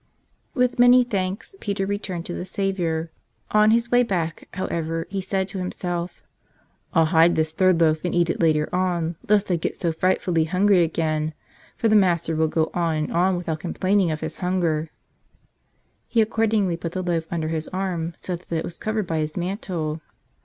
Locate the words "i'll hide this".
6.91-7.51